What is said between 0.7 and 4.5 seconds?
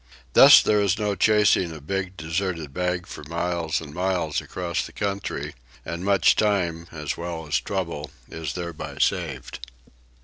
is no chasing a big deserted bag for miles and miles